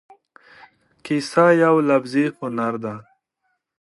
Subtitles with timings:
[1.05, 2.95] کیسه یو لفظي هنر دی.